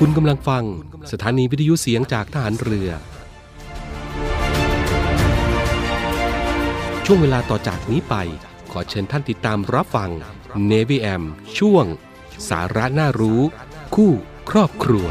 [0.00, 0.64] คุณกำลังฟัง
[1.12, 2.90] สถานีวิทยุเสียงจากทหารเรือ
[7.04, 8.14] ช่วงเวลาต่อจากนี้ไป
[8.72, 10.10] ขอเชิญท่านติดตามรับฟัง
[10.70, 11.22] Navy AM
[11.58, 11.84] ช่วง
[12.48, 13.40] สาระน่ารู้
[13.94, 14.12] คู่
[14.50, 15.06] ครอบครัว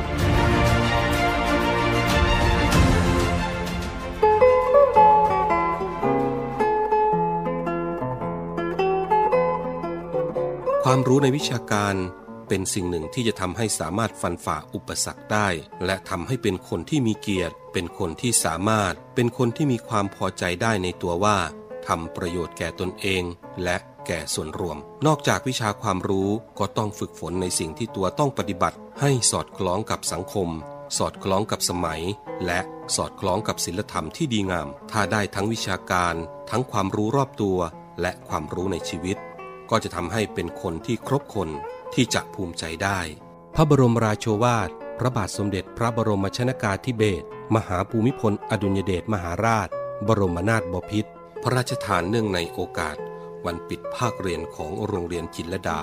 [10.84, 11.96] ความรู้ในวิชาการ
[12.48, 15.48] เป็นสิ่งหนึ่งที่จะทำให้สามารถฟันฝ่าอุปสรรคได้
[15.86, 21.38] และทำให้เป็นคนที่มีเกียรติ เป็นคนที่สามารถ เป็นคนที่มีความพอใจได้ในตัวว่า
[21.88, 23.24] ทำประโยชน์แก่ตนเอง
[23.64, 23.78] และ
[24.08, 30.50] แก่ส่วนรวม นอกจากวิชาความรู้ก็ต้องฝึกฝนในสิ่งที่ตัวต้องปฏิบัติ ให้สอดคล้องกับสังคม
[30.98, 32.02] สอดคล้องกับสมัย
[32.46, 32.60] และ
[32.96, 36.16] สอดคล้องกับศีลธรรมที่ดีงาม ถ้าได้ทั้งวิชาการ
[36.50, 37.58] ทั้งความรู้รอบตัว
[38.02, 39.18] และความรู้ในชีวิต
[39.70, 41.50] ก็จะทำให้เป็นคนที่ครบคน
[41.94, 43.00] ที่จะภูมิใจได้
[43.56, 44.70] พระบรมราโชวาท
[45.00, 49.70] พระบาทสมเด็จพระบรมชนากาธิเบศรมหาภูมิพลอดุญเดชมหาราช
[50.08, 51.12] บรมนาถบพิตร
[51.42, 52.98] พระราชทานเนื่องในโอกาส
[53.46, 55.80] วันปิดภาคเรียนของโรงเรียนจินลดา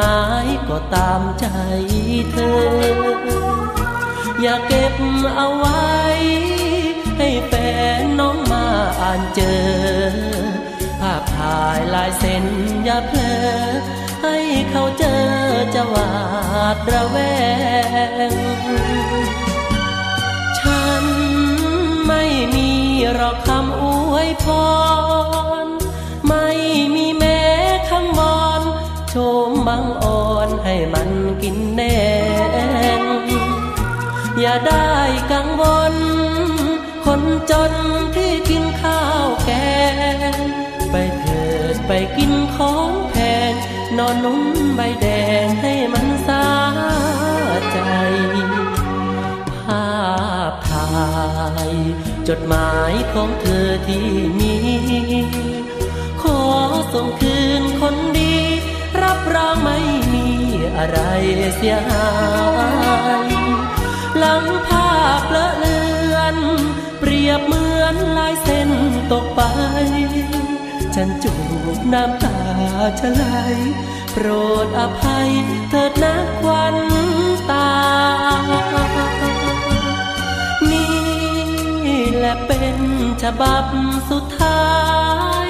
[0.00, 1.46] หมายก็ตามใจ
[2.30, 2.58] เธอ
[4.40, 4.94] อย่าเก็บ
[5.36, 5.88] เอาไว้
[7.18, 7.52] ให้แฟ
[8.00, 8.66] นน้องมา
[9.00, 9.64] อ่านเจอ
[11.00, 12.44] ภาพถ่ายลายเซ็น
[12.84, 13.36] อย่าเพลอ
[14.22, 14.36] ให้
[14.70, 15.24] เขาเจอ
[15.74, 16.12] จะหวา
[16.74, 17.16] ดระแว
[18.30, 18.32] ง
[20.58, 21.04] ฉัน
[22.06, 22.70] ไม่มี
[23.14, 23.82] หรอกคำอ
[24.12, 24.46] วยพ
[25.64, 25.68] ร
[29.78, 31.10] มบังอ่อนให้มัน
[31.42, 31.98] กินแน่
[33.00, 33.02] ง
[34.40, 34.90] อย่าได้
[35.32, 35.62] กังว
[35.92, 35.94] ล
[37.04, 37.72] คนจน
[38.14, 39.50] ที่กินข้าวแก
[40.34, 40.36] ง
[40.90, 41.42] ไปเถิ
[41.74, 43.16] ดไปกินของแพ
[43.50, 43.52] ง
[43.98, 44.42] นอนนุ่ม
[44.76, 45.06] ใบแด
[45.44, 46.46] งให้มันสา
[47.70, 47.78] ใจ
[49.64, 49.88] ภา
[50.50, 50.88] พถ่า
[51.68, 51.72] ย
[52.28, 54.08] จดหมายของเธอที่
[54.38, 54.54] มี
[56.22, 56.40] ขอ
[56.92, 58.17] ส่งคืนคนดี
[59.62, 59.78] ไม่
[60.12, 60.28] มี
[60.76, 60.98] อะไร
[61.56, 62.08] เสียหา
[63.26, 63.28] ย
[64.18, 65.80] หลังภาพละเลื
[66.14, 66.36] อน
[66.98, 68.70] เปรียบเหมือนลายเส้น
[69.12, 69.40] ตกไป
[70.94, 71.34] ฉันจู
[71.76, 72.36] บน้ำตา
[73.00, 73.24] ชะไหล
[74.12, 74.26] โปร
[74.64, 75.28] ดอภัย
[75.70, 76.76] เถิดนะควัน
[77.50, 77.70] ตา
[80.70, 82.78] นี่แหละเป็น
[83.22, 83.64] ฉบับ
[84.10, 84.66] สุดท้า
[85.46, 85.48] ย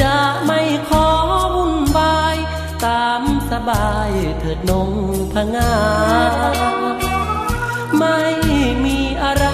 [0.00, 0.14] จะ
[0.44, 1.06] ไม่ขอ
[2.84, 4.90] ตามสบายเถิดนง
[5.32, 5.72] พงา
[7.98, 8.18] ไม่
[8.84, 9.46] มีอะไร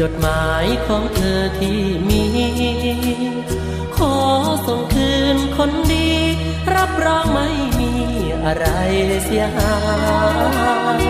[0.00, 2.24] จดหมายของเธอที่มี
[3.96, 4.16] ขอ
[4.66, 6.10] ส่งคืนคนดี
[6.74, 7.48] รับรองไม่
[7.78, 7.92] มี
[8.44, 8.66] อะไร
[9.24, 9.76] เสียหา
[11.00, 11.02] ย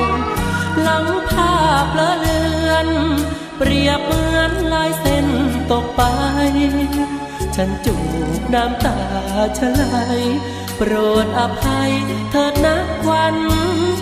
[0.83, 2.89] หลังภาพละเลือน
[3.59, 5.27] เปรียบเหมือนลายเส้น
[5.73, 6.03] ตกไป
[7.57, 7.97] ฉันจู
[8.39, 8.99] บน้ำตา
[9.59, 9.85] ชะไหล
[10.77, 10.93] โปร
[11.25, 11.93] ดอภัย
[12.31, 13.37] เถิดนักวัน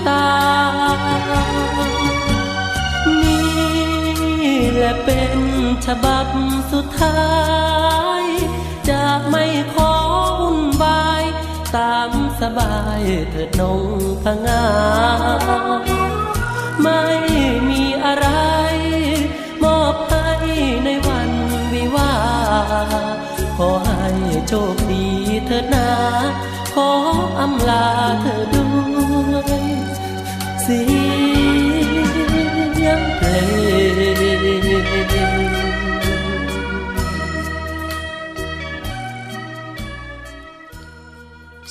[0.09, 0.27] ตา
[4.79, 5.39] และเป็น
[5.87, 6.27] ฉบับ
[6.73, 7.23] สุดท้า
[8.23, 8.25] ย
[8.89, 9.45] จะไม่
[9.75, 9.93] ขอ
[10.41, 11.25] วุ่นวาย
[11.77, 13.83] ตามสบายเถิดนง
[14.23, 14.67] พงา
[16.83, 17.03] ไม่
[17.71, 18.27] มีอะไร
[19.65, 20.29] มอบให้
[20.85, 21.31] ในวัน
[21.73, 22.15] วิวา
[23.57, 24.09] ขอให้
[24.49, 25.07] โชคดี
[25.47, 25.89] เถิดนา
[26.75, 26.91] ขอ
[27.41, 27.87] อำลา
[28.21, 28.69] เธอด้
[29.35, 29.65] วย
[30.67, 30.81] สี
[32.87, 33.67] ยงเพลง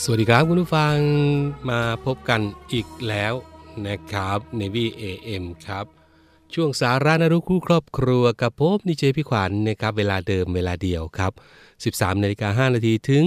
[0.07, 0.95] สวัสดีครับคุณผู้ฟัง
[1.69, 2.41] มาพบกัน
[2.73, 3.33] อีกแล้ว
[3.88, 5.85] นะครับในวีเอ็มครับ
[6.53, 11.31] ช่วงสาระนรุคู่ครอบครัวกับพบนิเจพี่ขวัญนนะครับ เวลาเดิมเวลาเดียวครับ
[11.97, 13.23] 13นาฬิกา5นาทีถึง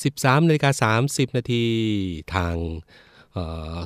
[0.00, 1.64] 13นาฬิกา30นาที
[2.34, 2.56] ทาง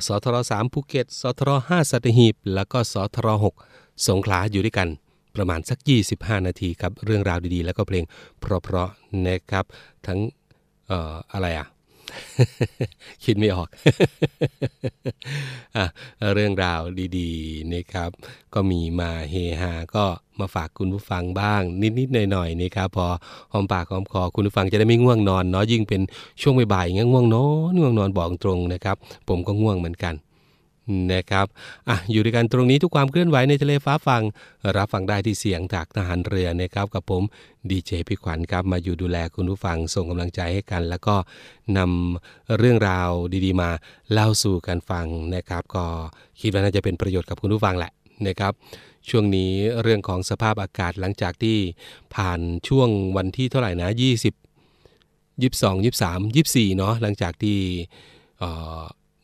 [0.07, 3.27] สทร3ภูเก็ตสทร5สัตหีบ แล้วก็สทร
[3.67, 4.87] 6สงขลาอยู่ด้วยกัน
[5.35, 5.77] ประมาณสัก
[6.13, 8.03] 25 นาทีครับ เรื่องราวดีๆ แล้วก็เพลง
[8.39, 9.65] เพราะๆนะครับ
[10.07, 10.19] ทั้ง
[10.91, 11.67] อออะไรอะ
[13.23, 13.67] คิดไม่ออก
[15.75, 15.77] อ
[16.33, 16.81] เรื่องราว
[17.17, 18.09] ดีๆนะครับ
[18.53, 20.05] ก็มีมาเฮฮาก็
[20.39, 23.07] มาฝากคุณผู้ฟังบ้าง นิดๆหน่อยๆนะครับพอ
[23.51, 26.01] หอมปากหอมคอคุณผู้ฟังจะได้ไม่ง่วงนอนเนาะยิ่งเป็น
[26.41, 28.95] ช่วงบ่ายๆงี้ง่วงนอนง่วงนอนบอกตรงนะครับ
[29.27, 30.13] ผมก็ง่วงเหมือนกัน
[31.13, 31.47] นะครับ
[31.89, 34.21] อะอยู่ด้วยกันตรงนี้ทุกความเคลื่อนไหวในทะเลฟ้าฟัง
[34.77, 37.23] รับฟังได้ที่เสียงจากทหารเรือนะครับกับผม
[37.69, 41.15] ดีเจพี่ขวัญครับมาอยู่ดูแลคุณผู้ฟังส่งกำลังใจให้กัน แล้วก็
[41.77, 43.09] นำเรื่องราว
[43.45, 43.69] ดีๆ มา
[44.11, 45.05] เล่าสู่กันฟัง
[45.35, 45.85] นะครับ ก็
[46.41, 47.91] คิดว่าน่าจะเป็นประโยชน์กับคุณผู้ฟังแหละ
[48.27, 48.53] นะครับ
[49.09, 49.51] ช่วงนี้
[49.81, 51.57] เรื่องของสภาพอากาศหลังจากที่
[52.15, 54.01] ผ่านช่วงวันที่เท่าไหร่นะ 20
[55.41, 57.59] 22 23 24เนาะหลังจากที่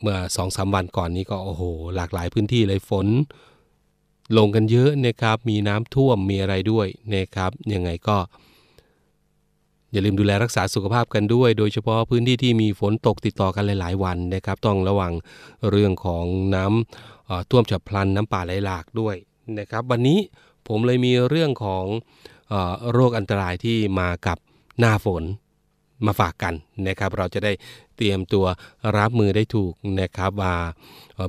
[0.04, 1.64] เมื่อสองสาวันก่อนนี้ก็โอ้โห
[1.96, 3.08] หลากหลายพื้นที่เลยฝน
[4.38, 8.18] ลงกันเยอะนะครับ มีน้ำท่วมมีอะไรด้วยนะครับยังไงก็
[9.92, 15.14] อย่าลืมดูแลรักษาสุขภาพกันด้วย โดยเฉพาะพื้นที่ที่มีฝนตกติดต่อกันหลาย ๆ วันนะครับ ต้องระวัง
[15.70, 19.16] เรื่องของน้ำท่วมฉับพลันน้ำป่าไหลหลากด้วย
[19.60, 20.20] นะครับ วันนี้
[20.68, 21.86] ผมเลยมีเรื่องของ
[22.92, 24.38] โรคอันตรายที่มากับ
[24.80, 25.24] หน้าฝน
[26.06, 26.54] มาฝากกัน
[26.88, 27.52] นะครับ เราจะได้
[27.98, 28.46] เตรียมตัว
[28.98, 30.56] รับมือได้ถูกนะครับว่า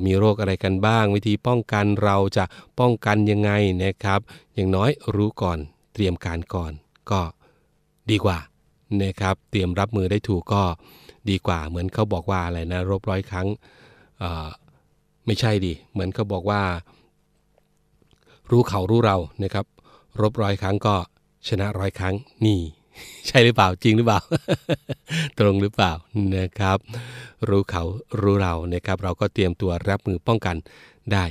[0.07, 2.45] มีโรคอะไรกันบ้าง วิธีป้องกันเราจะ
[2.81, 3.51] ป้องกันยังไง
[3.85, 4.21] นะครับ
[4.55, 5.59] อย่างน้อยรู้ก่อน
[5.95, 6.73] เตรียมการก่อน
[7.11, 7.21] ก็
[8.11, 8.39] ดีกว่า
[9.03, 10.63] นะครับเตรียมรับมือได้ถูกก็
[11.31, 13.47] ดีกว่า เหมือนเขาบอกว่าอะไรนะรบร้อยครั้ง
[15.27, 16.63] ไม่ใช่ดิเหมือนเขาบอกว่า
[18.51, 19.67] รู้เขารู้เรานะครับ
[20.21, 20.95] รบร้อยครั้งก็
[21.49, 22.15] ชนะร้อยครั้ง
[22.47, 22.61] นี่
[23.27, 24.21] ใช่หรือเปล่าจริงหรือเปล่า
[25.39, 25.93] ตรงหรือเปล่า
[26.37, 26.79] นะครับ
[27.49, 27.83] รู้เขา
[28.21, 30.57] รู้เรานะครับ เราก็เตรียมตัวรับมือป้องกัน
[31.13, 31.25] ได้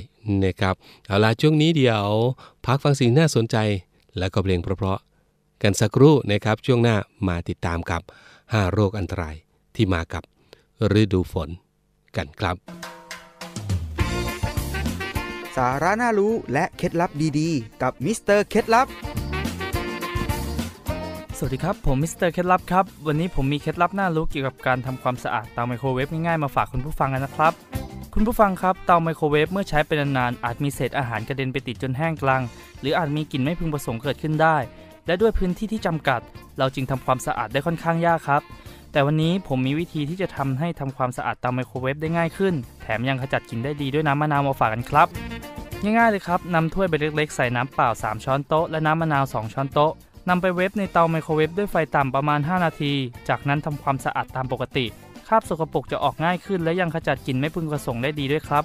[0.44, 0.74] นะครับ
[1.06, 2.04] เอาล่ะช่วงนี้เดี๋ยว
[2.64, 3.56] พักฟังสิ่งน่าสนใจ
[4.18, 6.96] แล้วก็เพลงเพราะๆกันสักครู่นะครับช่วงหน้า
[7.28, 8.02] มาติดตามกับ
[8.38, 9.36] 5 โรคอันตราย
[9.74, 10.22] ที่มากับ
[11.00, 11.48] ฤดูฝน
[12.16, 12.56] กันครับ
[15.56, 18.86] สาระน่ารู้และเคล็ดลับดีๆ กับมิสเตอร์เคล็ดลับ
[21.38, 27.52] สวัสดีครับ ผมมิสเตอร์เคล็ดลับครับ วันนี้ผมมีเคล็ดลับน่ารู้เกี่ยวกับการทำความสะอาดเตาไมโครเวฟง่ายๆมาฝากคุณผู้ฟังกันนะครับ
[28.14, 32.42] คุณผู้ฟังครับเตาไมโครเวฟเมื่อใช้ไปนานๆอาจมีเศษอาหารกระเด็นไปติดจนแห้งกรัง
[32.80, 34.56] หรืออาจมีกลิ่นไม่พึงประสงค์เกิดขึ้นได้
[35.06, 36.20] และด้วยพื้นที่ที่จำกัด
[36.58, 38.42] เราจึงทำความสะอาดได้ค่อนข้างยากครับ
[38.92, 45.08] แต่วันนี้ผมมีวิธีที่จะทำให้ทำความสะอาดเตาไมโครเวฟได้ง่ายขึ้น แถมยังขจัดกลิ่นได้ดีด้วยน้ำมะนาวมาฝากกันครับ
[45.82, 49.92] ง่ายๆเลยครับนำถ้วยใบเล็กๆใส่น้ำเปล่า 3 ช้อนโต๊ะและน้ำมะนาว 2 ช้อนโต๊ะ
[50.28, 52.92] นำไปเวฟในเตาไมโครเวฟด้วยไฟต่ำประมาณ 5 นาที
[53.28, 54.86] จากนั้นทำความสะอาดตามปกติ
[55.28, 58.64] คราบสกปรกจะออกง่ายขึ้น และยังขจัดกลิ่นไม่พึงประสงค์ได้ดีด้วยครับ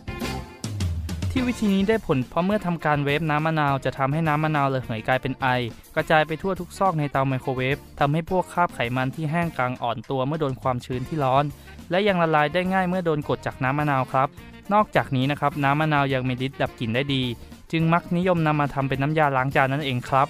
[1.31, 5.47] ที่วิธีนี้ได้ผลเพราะเมื่อทำการเวฟน้ำมะนาวจะทำให้น้ำมะนาวระเหยกลายเป็นไอ
[5.95, 11.45] กระจายไปทั่วทุกซอกในเตาไมโครเวฟทำให้พวกคราบไขมันที่แห้งกลางอ่อนตัวเมื่อโดนความชื้นที่ร้อน
[11.89, 14.27] และยังละลายได้ง่ายเมื่อโดนกดจากน้ำมะนาวครับ
[14.73, 17.23] นอกจากนี้นะครับน้ำมะนาวยังมีฤทธิ์ดับกลิ่นได้ดี
[17.71, 20.27] จึงมักนิยมนำมาทำเป็นน้ำยาล้างจานนั่นเองครับ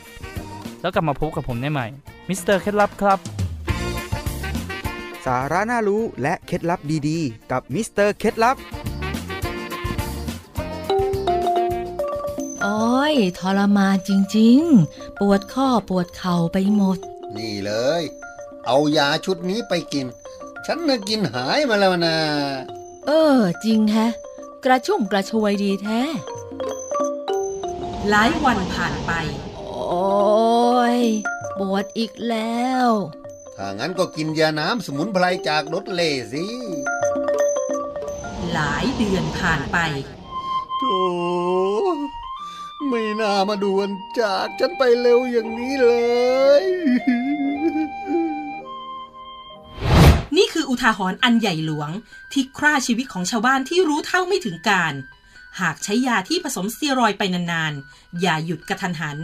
[0.81, 1.87] แล้วกลับมาพบกับผมได้ใหม่
[2.27, 3.19] มิสเตอร์เคล็ดลับครับ
[5.25, 8.57] สาระน่ารู้และเคล็ดลับดีๆ กับมิสเตอร์เคล็ดลับ
[12.61, 16.97] โอ้ยทรมานจริงๆ ปวดข้อปวดเข่าไปหมด
[17.37, 18.03] นี่เลย
[18.65, 20.05] เอายาชุดนี้ไปกิน
[20.65, 22.15] ฉันน่ะกินหายมาแล้วนะ
[23.07, 24.11] เออ จริงแฮะ
[24.65, 26.01] กระชุ่มกระชวยดีแท้
[28.09, 29.11] หลายวันผ่านไป
[29.55, 30.01] โอ้
[30.97, 30.99] ย
[31.59, 32.87] ปวดอีกแล้ว
[33.57, 36.45] ถ้างั้นก็กินยาน้ำสมุนไพรจากรถเล่สิ
[38.51, 39.77] หลายเดือนผ่านไป
[40.77, 41.01] โธ่
[42.87, 45.87] ไม่น่ามาด่วนจากฉันไปเร็วอย่างนี้เล
[46.61, 46.63] ย
[50.37, 51.89] นี่คืออุทาหรณ์อันใหญ่หลวง
[52.33, 54.93] ที่คร่าชีวิตของชาวบ้านที่รู้เท่าไม่ถึงการ
[55.61, 59.17] หากใช้ยาที่ผสมสเตียรอยไปนานๆ อย่าหยุดกระทันหัน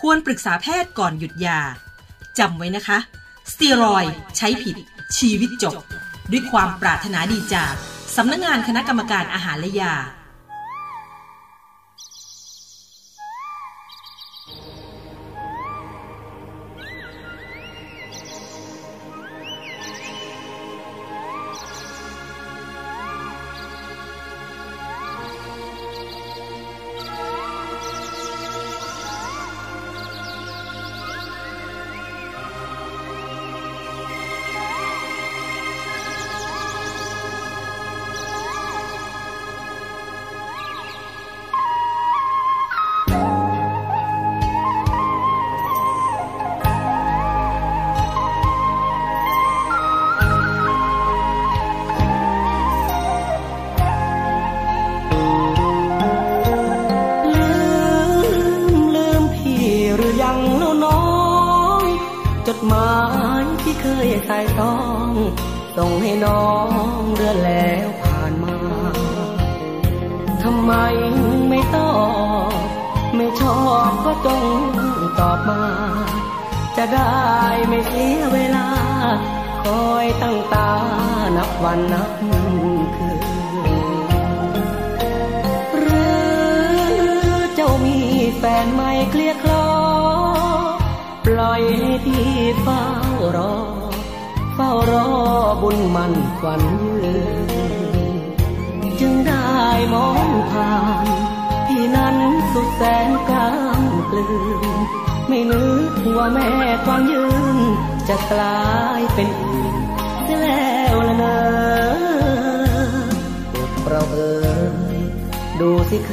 [0.00, 1.60] ควรปรึกษาแพทย์ก่อนหยุดยา
[2.38, 2.98] จำไว้นะคะ
[3.52, 4.04] สเตียรอย
[4.36, 4.76] ใช้ผิด
[5.18, 5.74] ชีวิตจบ
[6.32, 7.72] ด้วยความปรารถนาดีจาก
[8.16, 9.94] สำนักงงานคณะกรรมการอาหารและยา
[64.04, 64.08] ย
[65.76, 68.56] ส่งให้น้องเดือนแล้วผ่านมา
[70.42, 70.72] ทำไม
[71.48, 71.92] ไม่ตอ
[72.50, 72.66] บ
[73.16, 74.44] ไม่ชอบก็จง
[75.18, 75.62] ตอบมา
[76.76, 77.16] จะได้
[77.68, 78.68] ไม่เสียเวลา
[79.64, 80.72] คอยตั้งตา
[81.36, 83.18] นับวันนับคืน
[85.78, 86.04] หรื
[87.30, 87.98] อเจ้ามี
[88.36, 89.68] แฟนใหม่เคลียคลอ
[91.24, 92.30] ปล่อยให้พี่
[92.62, 92.84] เฝ้า
[93.36, 93.75] รอ
[94.90, 95.08] รอ
[95.62, 96.62] บุญมันควัน
[97.04, 97.16] ยื
[97.48, 98.16] น
[99.00, 99.50] จึงได้
[99.94, 101.06] มองผ่าน
[101.66, 102.16] พี่นั้น
[102.52, 103.80] สุดแสนกลาง
[104.10, 104.26] กลื
[104.74, 104.78] น
[105.28, 106.50] ไม่นึกว่าแม่
[106.84, 107.58] ความยืน
[108.08, 108.68] จะกลา
[108.98, 109.74] ยเป็นอื่น
[110.24, 111.36] เสียแล้วละเนอ
[113.88, 114.34] เราเอ่
[114.98, 115.00] ย
[115.60, 116.12] ดูสิเค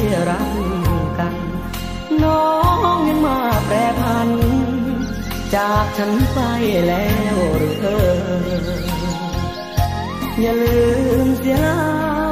[0.00, 0.50] ยรัก
[1.18, 1.34] กัน
[2.22, 2.44] น้อ
[2.94, 4.28] งยังมาแปรพัน
[5.54, 6.38] จากฉันไป
[6.86, 8.80] แล้วหรือเออ
[10.40, 10.80] อย่าลื
[11.24, 11.80] มเสียแล้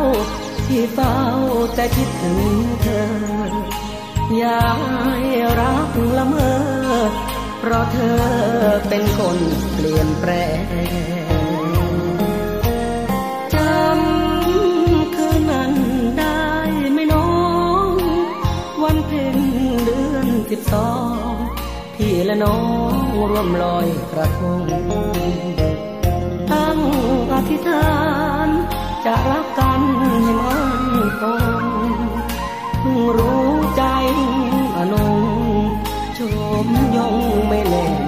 [0.01, 0.03] ว
[0.67, 1.17] ที่เฝ้า
[1.75, 2.41] แต่คิดถึง
[2.83, 3.05] เธอ
[4.37, 4.61] อย่า
[5.05, 5.19] ให้
[5.61, 6.51] รักละเมอ
[7.61, 8.21] เพราะเธอ
[8.89, 9.39] เป็นคน
[9.75, 10.31] เปลี่ยนแปล
[10.63, 11.39] ง
[13.55, 15.73] จำคืนนั้น
[16.19, 16.43] ได้
[16.95, 17.31] ไม่น้อ
[17.91, 17.93] ง
[18.83, 19.37] วันเพ็ญ
[19.85, 20.91] เดือนสิบสอ
[21.33, 21.35] ง
[22.01, 22.59] พี่และน้อ
[22.93, 22.95] ง
[23.31, 24.61] ร่วมลอยกระทง
[26.51, 26.79] ตั้ง
[27.33, 27.91] อธิษฐา
[28.47, 28.49] น
[29.05, 30.83] จะรักกันให้มัน
[31.21, 31.23] ค
[31.63, 31.65] ง
[32.81, 33.83] เพิ่งรู้ใจ
[34.77, 35.23] อนง
[36.17, 36.19] ช
[36.65, 37.15] มยง
[37.49, 37.85] ไม่แน่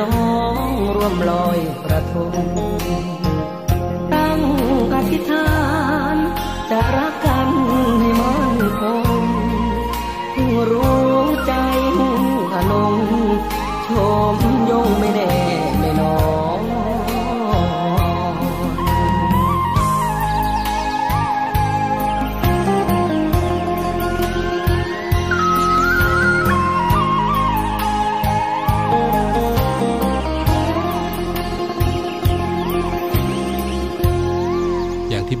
[0.00, 0.02] ន
[0.52, 0.56] ង
[0.96, 2.97] រួមលយប្រធំ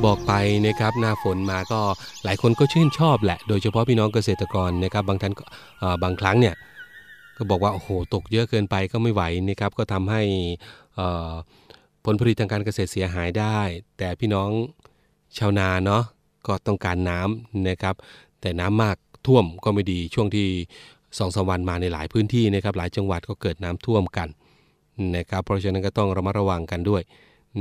[0.06, 0.34] บอกไป
[0.66, 1.80] นะครับหน้าฝนมาก็
[2.24, 5.32] หลายคนก็ชื่นชอบแหละ โดยเฉพาะพี่น้องเกษตรกรนะครับ บางท่าน
[6.02, 6.54] บางครั้งเนี่ย
[7.36, 10.22] ก็บอกว่าโอ้โหตกเยอะเกินไปก็ไม่ไหวนะครับ ก็ทำให้
[12.04, 13.58] ผลผลิตทางการเกษตรเสียหายได้
[13.98, 14.48] แต่พี่น้อง
[15.38, 16.02] ชาวนาเนาะ
[16.46, 17.94] ก็ต้องการน้ำนะครับ
[18.40, 20.46] แต่น้ำมากท่วมก็ไม่ดีช่วงที่
[21.18, 24.28] สองสวันมาในหลายพื้นที่นะครับ หลายจังหวัดก็เกิดน้ำท่วมกัน
[25.16, 27.02] นะครับ เพราะฉะนั้นก็ต้องระมัดระวังกันด้วย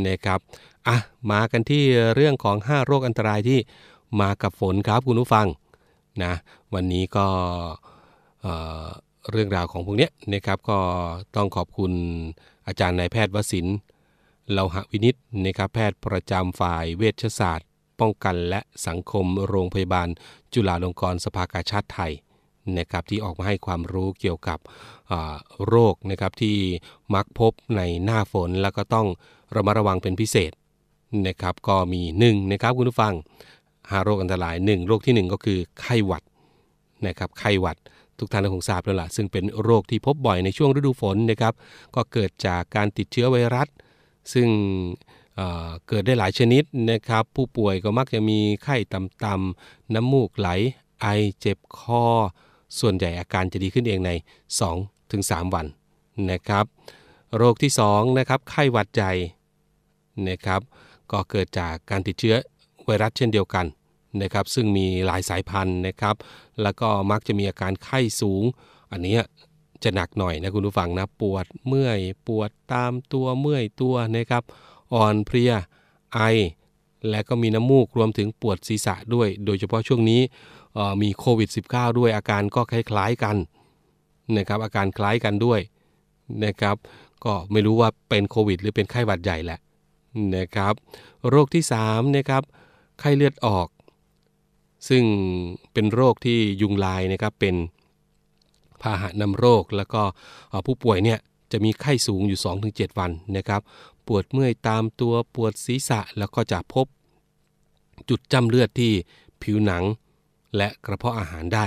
[0.07, 0.39] นะครับ
[0.87, 0.97] อะ
[1.31, 1.83] มากันที่
[2.15, 3.59] เรื่องของ 5 โรคอันตรายที่
[4.21, 5.47] มากับฝนครับคุณผู้ฟัง
[6.23, 6.33] นะ
[6.73, 7.27] วันนี้ก็
[8.41, 10.79] เเรื่องราวของพวกนี้นะครับก็
[11.35, 11.91] ต้องขอบคุณ
[12.67, 13.67] อาจารย์นายแพทย์วสิน
[14.51, 15.15] เลาหะวินิต
[15.45, 17.67] นะครับแพทย์ประจำฝ่ายเวชศาสตร์
[17.99, 20.07] ป้องกันและสังคมโรงพยาบาล
[20.53, 22.11] จุฬาลงกรณ์สภากาชาติไทย
[22.79, 24.59] นะครับที่ออกมาให้ความรู้เกี่ยวกับ
[25.67, 26.57] โรคนะครับที่
[27.13, 29.07] มักพบในหน้าฝนแล้วก็ต้อง
[29.55, 30.51] ระมัดระวังเป็นพิเศษ
[31.27, 33.13] นะครับก็มี1นะครับคุณผู้ฟัง
[33.61, 36.23] 5โรคอันตราย 1 โรคที่ 1 ก็คือไข้หวัด
[37.07, 37.77] นะครับไข้หวัด
[38.19, 41.53] ทุกท่านคงทราบแล้วล่ะซึ่งเป็นโรคที่พบบ่อยในช่วงฤดูฝนนะครับ
[41.95, 43.67] ก็เกิดจากการติดเชื้อไวรัส
[44.33, 44.47] ซึ่ง
[45.87, 50.49] เกิดได้หลายชนิดนะครับผู้ป่วยก็มักจะมีไข้ต่ำๆน้ำมูกไหล
[51.01, 51.07] ไอ
[51.39, 52.05] เจ็บคอ
[52.79, 54.11] ส่วนใหญ่อาการจะดีขึ้นเองใน
[54.83, 55.65] 2-3 วัน
[56.31, 56.65] นะครับ
[57.37, 59.13] โรคที่2นะครับไข้หวัดใหญ่
[60.29, 60.61] นะครับ
[61.11, 62.35] ก็เกิดจากการติดเชื้อ
[62.85, 63.65] ไวรัสเช่นเดียวกัน
[64.21, 66.15] นะครับ ซึ่งมีหลายสายพันธุ์นะครับ
[66.61, 68.43] แล้วก็มักจะมีอาการไข้สูง
[68.91, 69.17] อันนี้
[69.83, 74.43] จะหนักหน่อยนะคุณผู้ฟังนะปวดเมื่อยปวดตามตัวเมื่อยตัวนะครับ
[74.93, 75.53] อ่อนเพลีย
[76.13, 76.19] ไอ
[77.09, 80.21] และก็มีน้ำมูกรวมถึงปวดศีรษะด้วย โดยเฉพาะช่วงนี้
[81.01, 83.37] มีโควิด -19 ด้วยอาการก็คล้ายๆกัน
[84.37, 85.59] นะครับอาการคล้ายกันด้วย
[86.45, 86.75] นะครับ
[87.25, 89.59] ก็ไม่รู้ว่าเป็นโควิด หรือเป็นไข้หวัดใหญ่แหละ
[90.35, 90.73] นะครับ
[91.29, 92.43] โรคที่3นะครับ
[92.99, 93.67] ไข้เลือดออก
[94.89, 95.03] ซึ่ง
[95.73, 97.55] เป็นโรคที่ยุงลายนะครับเป็น
[98.81, 100.01] พาหะนำโรคแล้วก็
[100.65, 101.19] ผู้ป่วยเนี่ย
[101.51, 103.61] จะมีไข้สูงอยู่ 2-7 วันนะครับ
[104.07, 106.85] ปวดเมื่อยตามตัวปวดศีรษะแล้วก็จะพบ
[108.09, 108.91] จุดจำเลือดที่
[109.41, 109.83] ผิวหนัง
[110.55, 111.65] และกระเพาะอาหารได้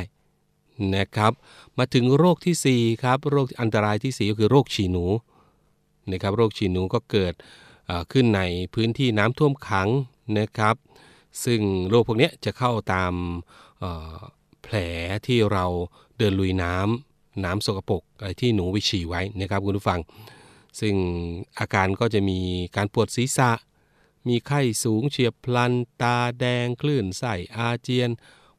[0.97, 1.33] นะครับ
[1.79, 5.07] มาถึงโรคที่ 4 ครับ โรคอันตรายที่4ก็คือโรคฉี่หนู
[6.13, 7.35] นะครับโรคฉี่หนูก็เกิด
[8.13, 8.43] ขึ้นใน
[8.75, 9.89] พื้นที่น้ำท่วมขัง
[10.39, 10.77] นะครับ
[11.45, 13.13] ซึ่งโรคพวกนี้จะเข้าตาม
[14.63, 14.77] แผล
[15.27, 15.65] ที่เรา
[16.17, 20.01] เดินลุยน้ำน้ำสกปรกอะไรที่หนูไปฉี่ไว้นะครับคุณผู้ฟัง
[20.81, 20.95] ซึ่ง
[21.59, 22.41] อาการก็จะมี
[22.77, 23.51] การปวดศีรษะ
[24.29, 25.73] มีไข้สูงเฉียบพลัน
[26.03, 28.11] ตาแดงคลื่นไส้อาเจียน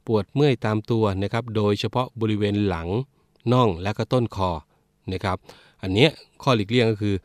[0.08, 2.88] ปวดเมื่อยตามตัวนะครับ โดยเฉพาะบริเวณหลัง
[3.52, 4.52] น่องและก็ต้นคอ
[5.14, 5.38] นะครับ
[5.82, 6.08] อันนี้
[6.42, 7.16] ข้อหลีกเลี่ยงก็คือ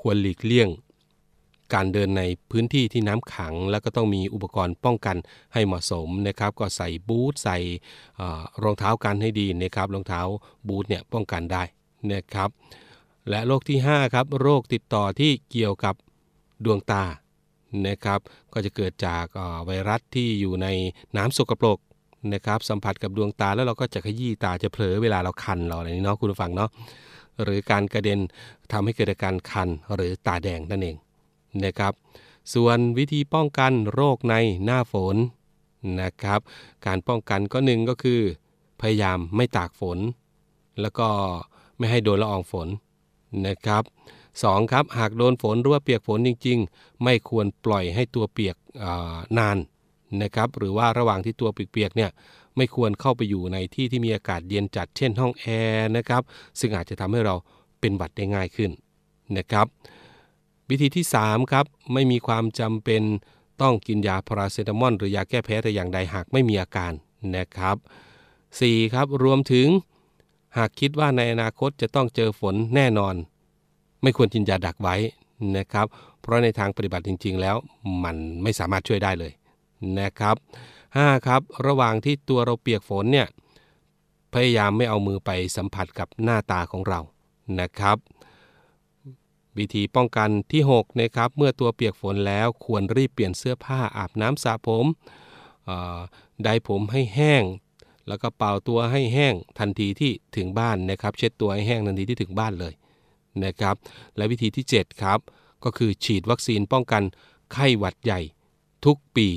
[0.00, 0.68] ควรหลีกเลี่ยง
[1.74, 5.16] การเดินในพื้นที่ที่น้ำขัง แล้วก็ต้องมีอุปกรณ์ป้องกัน
[5.52, 7.58] ให้เหมาะสมนะครับ ก็ใส่บูทใส่
[8.62, 10.20] รองเท้ากันให้ดีนะครับรองเท้า
[10.68, 11.62] บูทเนี่ยป้องกันได้
[12.12, 12.50] นะครับ
[13.28, 15.94] และโรคที่5ครับโรคติดต่อที่เกี่ยวกับ
[16.64, 17.04] ดวงตา
[17.86, 18.20] นะครับ
[18.52, 19.24] ก็จะเกิดจาก
[19.66, 20.66] ไวรัสที่อยู่ใน
[21.16, 21.78] น้ำสกปรก
[22.34, 26.70] นะครับสัมผัสกับดวงตาแล้วเราก็จะขยี้ตาจะเผลอเวลาเราคันเราอะไรนี้เนาะคุณผู้ฟังเนาะ
[27.42, 28.20] หรือการกระเด็น
[28.72, 30.96] ทำให้เกิดอาการคันหรือตาแดงนั่นเอง
[31.64, 31.92] นะครับ
[32.54, 34.34] ส่วนวิธีป้องกันโรคใน
[34.64, 35.16] หน้าฝน
[36.02, 36.40] นะครับ
[36.86, 38.20] การป้องกันก็หนึ่งก็คือ
[38.80, 39.98] พยายามไม่ตากฝน
[40.80, 41.08] แล้วก็
[41.78, 42.68] ไม่ให้โดนละอองฝน
[43.46, 43.82] นะครับ
[44.42, 48.56] สองครับหากโดนฝนหรือว่าเปียกฝนจริง ๆ ไม่ควรปล่อยให้ตัวเปียก
[49.38, 49.56] นาน
[50.22, 52.10] นะครับหรือว่าระหว่างที่ตัวเปียกๆเนี่ย
[52.56, 56.22] ไม่ควรเข้าไปอยู่ในที่ที่มีอากาศเย็นจัดเช่นห้องแอร์นะครับ
[56.60, 57.34] ซึ่งอาจจะทำให้เรา
[57.80, 58.70] เป็นหวัดได้ง่ายขึ้น
[59.38, 59.66] นะครับ
[60.70, 63.02] วิธีที่3ครับไม่มีความจำเป็น
[63.62, 66.92] ต้องกินยาพาราเซตามอลหรือยาแก้แพ้แต่อย่างใดหากไม่มีอาการ
[67.36, 67.76] นะครับ
[68.34, 69.68] 4ครับรวมถึง
[70.56, 73.14] หากคิดว่าในอนาคตจะต้องเจอฝนแน่นอน
[74.02, 74.96] ไม่ควรกินยาดักไว้
[75.56, 75.86] นะครับ
[76.20, 77.56] เพราะในทางปฏิบัติจริง ๆ แล้ว
[78.04, 79.32] มันไม่สามารถช่วยได้เลย
[80.00, 80.36] นะครับ
[80.82, 83.28] 5ครับระหว่างที่ตัวเราเปียกฝนเนี่ย
[84.32, 87.00] พยายามไม่เอามือไปสัมผัสกับหน้าตาของเรา
[87.60, 87.96] นะครับ
[89.58, 94.86] วิธีป้องกันที่6นะครับเมื่อตัวเปียกฝนแล้วควรรีบเปลี่ยนเสื้อผ้าอาบน้ำสระผม
[96.44, 97.42] ได้ผมให้แห้ง
[98.08, 102.74] แล้วก็เป่าตัวให้แห้งทันทีที่ถึงบ้านนะครับ เช็ดตัวให้แห้งทันทีที่ถึงบ้านเลย
[103.44, 103.74] นะครับ
[104.16, 105.18] และวิธีที่ 7 ครับ
[105.64, 107.02] ก็คือฉีดวัคซีนป้องกัน
[107.52, 108.20] ไข้หวัดใหญ่
[108.84, 109.28] ทุกปี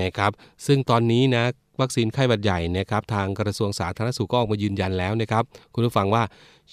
[0.00, 0.32] นะครับ
[0.66, 1.44] ซึ่งตอนนี้นะ
[1.80, 5.44] วัคซีนไข้หวัดใหญ่นะครับทางกระทรวงสาธารณสุขก็ออกมายืนยันแล้วนะครับ
[5.74, 6.22] คุณผู้ฟังว่า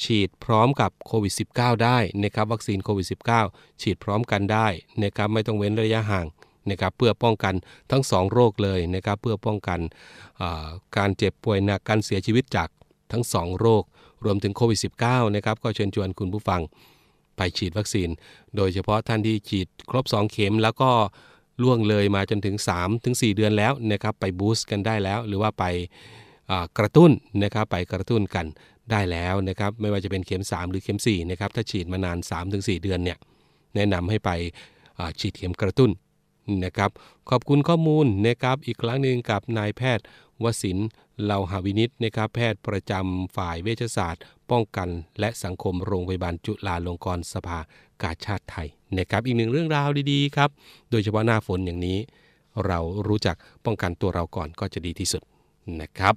[0.03, 3.07] ฉีดพร้อมกับโควิด -19 ได้นะครับวัคซีนโควิด
[3.45, 4.67] -19 ฉีดพร้อมกันได้
[5.03, 6.25] นะครับไม่ต้องเว้นระยะห่าง
[6.69, 7.53] นะครับเพื่อป้องกัน
[7.91, 9.79] ทั้ง 2 โรคเลยนะครับเพื่อป้องกัน
[10.97, 12.69] การเจ็บป่วยหนักการเสียชีวิตจาก
[13.11, 13.83] ทั้ง 2 โรค
[14.25, 16.61] รวมถึงโควิด -19 นะครับก็เชิญชวนคุณผู้ฟัง
[17.37, 18.09] ไปฉีดวัคซีน
[18.55, 20.91] โดยเฉพาะท่านที่ฉีดครบ 2 เข็มแล้วก็
[21.63, 25.65] ล่วงเลยมาจนถึง3ถึง4เดือนแล้วนะครับไปบูสต์กันได้แล้ว หรือว่าไป
[26.77, 27.11] กระตุ้น
[27.43, 28.45] นะครับไปกระตุ้นกัน
[28.91, 32.17] ได้แล้วนะครับไม่ว่าจะเป็นเข็ม 3 หรือเข็ม4นะครับถ้าฉีดมานาน
[32.49, 33.17] 3-4 เดือนเนี่ย
[33.75, 34.29] แนะนำให้ไป
[35.19, 35.91] ฉีดเข็มกระตุ้น
[36.65, 36.89] นะครับ
[37.29, 40.05] ขอบคุณข้อมูลนะครับอีกครั้งหนึ่งกับนายแพทย์
[40.43, 40.77] วสิน
[41.23, 47.59] เลาหาวินิตนะครับแพทย์ประจำฝ่ายเวชศาสตร์ ป้องกันและสังคมโรงพยาบาลจุฬาลงกรณ์สภา
[48.01, 50.49] กาชาติไทยนะครับอีกหนึ่งเรื่องราวดีๆครับ
[50.91, 51.97] โดยเฉพาะหน้าฝนอย่างนี้
[52.65, 55.21] เรารู้จักป้องกันตัวเราก่อนก็จะดีที่สุด
[55.81, 56.15] นะครับ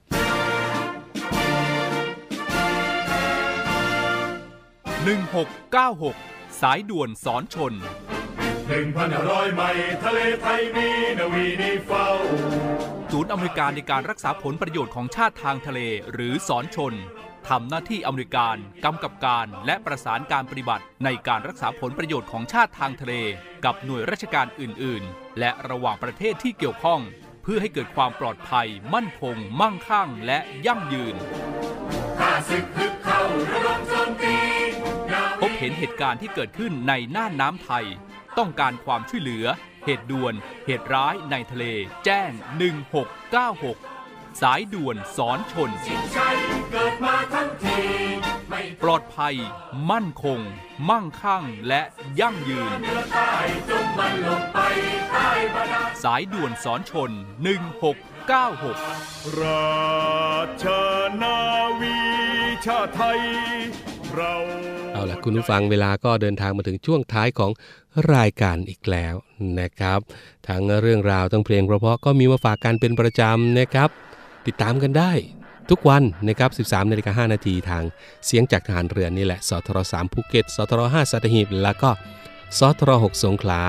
[5.05, 7.73] 1696 สายด่วนสอนชน
[8.69, 12.84] หนึ่งพันร้อยไมล์ทะเลไทยมีนาวีนีเฝ้าศู
[13.25, 15.81] นย์อเมริการในการรักษาผลประโยชน์ของชาติทางทะเล
[16.13, 16.95] หรือสอนชน
[17.49, 23.15] ทำหน้าที่อเมริการกำกับการและประสานการปฏิบัติในการรักษาผลประโยชน์ของชาติทางทะเล
[23.65, 27.01] กับหน่วยราชการอื่น ๆ และระหว่างประเทศที่เกี่ยวข้อง
[27.43, 31.15] เพื่อให้เกิดความปลอดภัย มั่นคง มั่งคั่ง และยั่งยืน
[35.41, 37.85] พบเห็นเหตุการณ์ที่เกิดขึ้นในน่านน้ำไทย
[38.39, 39.47] ต้องการความช่วยเหลือ
[39.85, 40.35] เหตุด่วน
[40.67, 41.65] เหตุร้ายในทะเล
[42.05, 42.31] แจ้ง
[43.55, 45.71] 1696 สายด่วนสอนชน
[48.83, 49.35] ปลอดภัย
[49.91, 50.41] มั่นคง
[50.91, 51.83] มั่งคั่งและ
[52.21, 52.79] ยั่งยืน
[56.05, 57.11] สายด่วนสอนชน
[57.85, 60.65] 1696 ราช
[61.23, 61.39] นา
[61.81, 61.97] วี
[62.65, 63.21] ชาไทย
[64.15, 64.35] เรา
[64.93, 67.53] เอาล่ะคุณผู้ฟังเวลาก็เดินทางมาถึงช่วงท้ายของ
[68.15, 69.15] รายการอีกแล้ว
[69.61, 70.01] นะครับ
[70.49, 73.89] ทั้งเรื่องราวทั้งเพลงเพราะๆก็มีมาฝากกันเป็นประจำนะครับ
[74.47, 75.13] ติดตามกันได้
[75.71, 77.85] ทุกวันนะครับ 13นาฬิกา5นาทีทาง
[78.27, 81.91] เสียงจากทหารเรือนี่แหละ สทร3ภูเก็ต สทร5สัตหีบ แล้วก็
[82.59, 83.61] สทร6สงขลา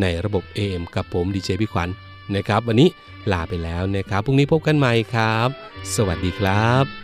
[0.00, 1.88] ในระบบ AM กับผมดีเจพี่ขวัญ
[2.34, 2.88] นะครับ วันนี้
[3.32, 5.48] ลาไปแล้วนะครับ พรุ่งนี้พบกันใหม่ครับ
[5.94, 6.99] สวัสดีครับ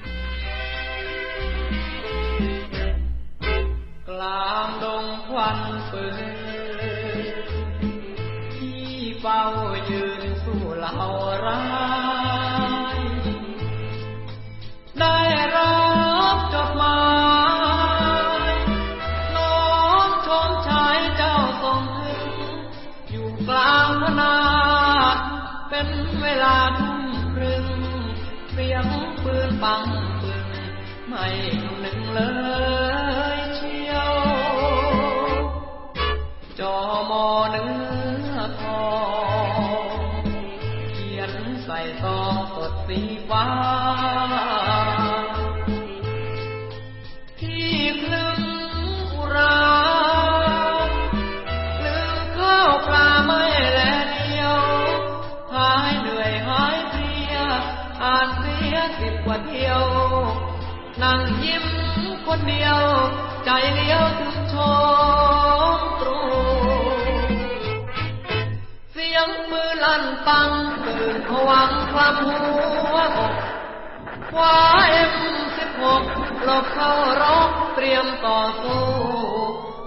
[26.46, 27.00] ลาทุ่ม
[27.34, 27.66] ครึ่ง
[28.52, 28.86] เสียง
[29.22, 29.82] ปืนปัง
[30.22, 30.46] ปึง
[31.08, 31.24] ไม่
[31.62, 32.20] คำนึงเล
[32.85, 32.85] ย
[62.36, 62.82] คนเดียว
[63.44, 64.54] ใจเลี้ยวถึงช
[65.76, 66.20] มตรู
[68.92, 70.50] เสียงมือลั่นปัง
[70.86, 72.38] ตื่นผวังความหั
[72.92, 73.34] วอก
[74.30, 74.56] คว้า
[74.90, 75.14] เอ็ม
[75.56, 76.02] สิบหก
[76.44, 78.84] หลบเข้ารบเตรียมต่อสู้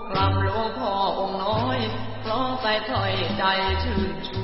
[0.09, 1.79] กลำหลวงพ่อองค์น้อย
[2.21, 3.43] เพราะใส่ถอยใจ
[3.83, 4.43] ชื่นชู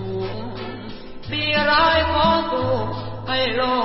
[1.32, 2.72] ดีร้ายขอสู้
[3.28, 3.64] ให้โล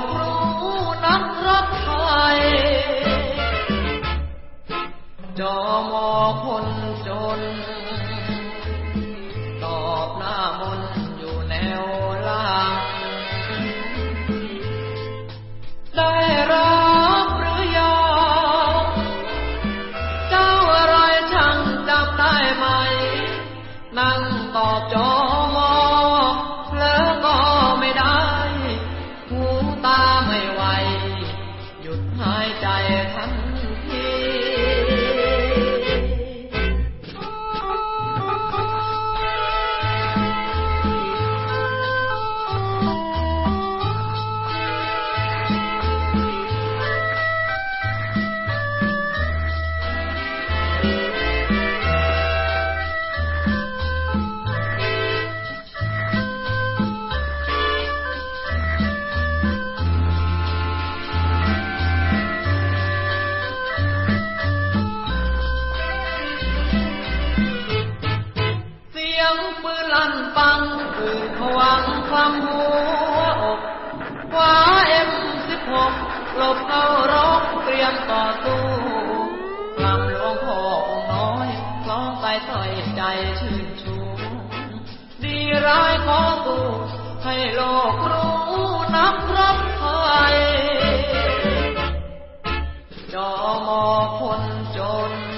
[93.13, 93.29] จอ
[93.67, 93.83] มอ
[94.19, 94.43] คน
[94.77, 94.79] จ
[95.11, 95.30] น